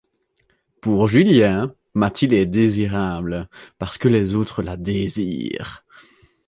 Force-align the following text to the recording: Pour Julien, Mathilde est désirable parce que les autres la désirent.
Pour 0.81 1.07
Julien, 1.07 1.75
Mathilde 1.93 2.33
est 2.33 2.47
désirable 2.47 3.47
parce 3.77 3.99
que 3.99 4.07
les 4.07 4.33
autres 4.33 4.63
la 4.63 4.75
désirent. 4.75 5.85